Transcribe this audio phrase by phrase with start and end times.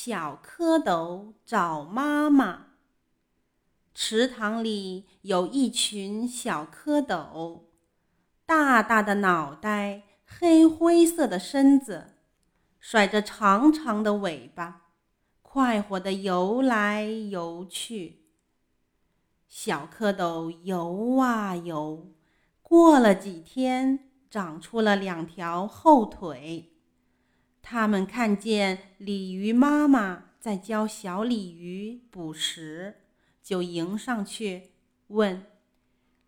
[0.00, 2.66] 小蝌蚪找妈妈。
[3.92, 7.62] 池塘里有一群小蝌蚪，
[8.46, 12.14] 大大的脑袋，黑灰色的身子，
[12.78, 14.82] 甩着长长的尾巴，
[15.42, 18.22] 快活地游来游去。
[19.48, 22.12] 小蝌蚪游啊游，
[22.62, 26.77] 过了几天，长出了两条后腿。
[27.70, 32.94] 他们看见鲤鱼妈妈在教小鲤鱼捕食，
[33.42, 34.70] 就迎上去
[35.08, 35.44] 问：“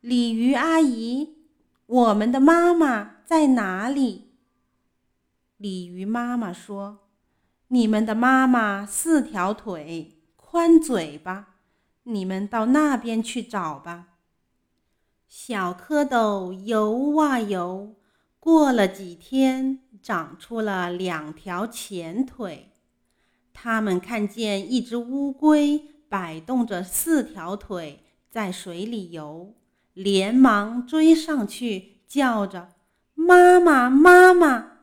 [0.00, 1.34] 鲤鱼阿姨，
[1.84, 4.30] 我们的妈妈在哪里？”
[5.58, 7.00] 鲤鱼妈妈说
[7.68, 11.56] ：“你们的妈妈四条腿，宽嘴巴，
[12.04, 14.14] 你们到那边去找吧。”
[15.28, 17.94] 小蝌蚪游啊游，
[18.46, 19.80] 过了几天。
[20.00, 22.70] 长出了两条前腿，
[23.52, 29.52] 他们看见一只乌龟摆动着四条腿在水里游，
[29.94, 32.68] 连忙追上去，叫着
[33.16, 34.74] ：“妈妈，妈妈！”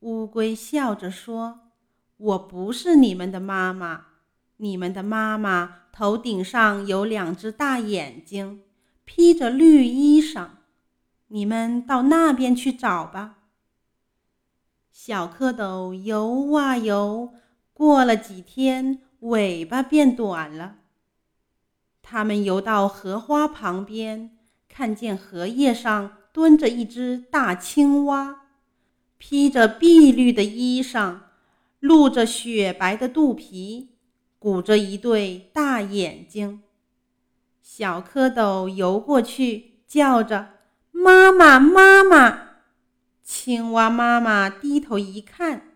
[0.00, 1.70] 乌龟笑着说
[2.18, 4.08] ：“我不是你们的妈妈，
[4.58, 8.60] 你们的妈妈头顶上有两只大眼睛，
[9.06, 10.48] 披着绿衣裳，
[11.28, 13.38] 你们到那边去找吧。”
[14.92, 17.34] 小蝌蚪游啊游，
[17.72, 20.76] 过了几天，尾巴变短了。
[22.00, 28.42] 它们游到荷花旁边，看见荷叶上蹲着一只大青蛙，
[29.18, 31.20] 披着碧绿的衣裳，
[31.80, 33.96] 露着雪白的肚皮，
[34.38, 36.62] 鼓着一对大眼睛。
[37.62, 40.50] 小蝌蚪游过去，叫着
[41.04, 42.38] ：“妈妈，妈妈！”
[43.22, 45.72] 青蛙妈妈低头一看，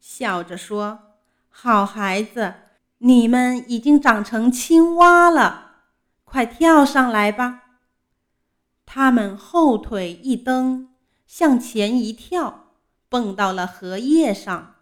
[0.00, 1.16] 笑着说
[1.50, 2.54] ：“好孩子，
[2.96, 5.82] 你们已经长成青蛙了，
[6.24, 7.64] 快跳上来吧。”
[8.86, 10.88] 他们后腿一蹬，
[11.26, 12.72] 向前一跳，
[13.10, 14.76] 蹦到了荷叶上。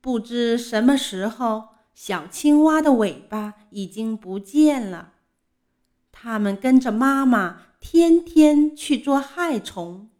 [0.00, 5.12] 不知什么时候，小青蛙的尾巴已经不见了。
[6.10, 7.62] 他们跟着妈妈，
[7.98, 10.10] 天天去捉害虫。